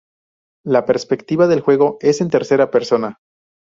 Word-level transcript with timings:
La 0.65 0.83
perspectiva 0.87 1.45
del 1.45 1.59
juego 1.61 1.99
es 2.01 2.21
en 2.21 2.31
tercera 2.31 2.71
persona. 2.71 3.19